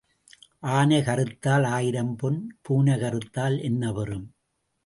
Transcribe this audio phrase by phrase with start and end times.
[0.75, 4.27] ஆனை கறுத்தால் ஆயிரம் பொன், பூனை கறுத்தால் என்ன பெறும்?